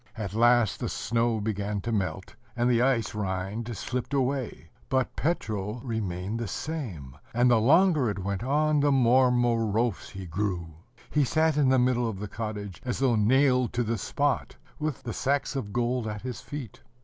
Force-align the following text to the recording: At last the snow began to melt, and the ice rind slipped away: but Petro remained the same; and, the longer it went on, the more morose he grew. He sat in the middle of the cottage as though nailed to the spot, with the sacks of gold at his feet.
At 0.17 0.33
last 0.33 0.79
the 0.79 0.89
snow 0.89 1.39
began 1.39 1.79
to 1.81 1.91
melt, 1.91 2.33
and 2.55 2.67
the 2.67 2.81
ice 2.81 3.13
rind 3.13 3.77
slipped 3.77 4.15
away: 4.15 4.71
but 4.89 5.15
Petro 5.15 5.79
remained 5.83 6.39
the 6.39 6.47
same; 6.47 7.15
and, 7.35 7.51
the 7.51 7.59
longer 7.61 8.09
it 8.09 8.17
went 8.17 8.41
on, 8.43 8.79
the 8.79 8.91
more 8.91 9.29
morose 9.29 10.09
he 10.09 10.25
grew. 10.25 10.73
He 11.11 11.23
sat 11.23 11.55
in 11.55 11.69
the 11.69 11.77
middle 11.77 12.09
of 12.09 12.17
the 12.17 12.27
cottage 12.27 12.81
as 12.83 12.97
though 12.97 13.15
nailed 13.15 13.73
to 13.73 13.83
the 13.83 13.99
spot, 13.99 14.55
with 14.79 15.03
the 15.03 15.13
sacks 15.13 15.55
of 15.55 15.71
gold 15.71 16.07
at 16.07 16.23
his 16.23 16.41
feet. 16.41 16.81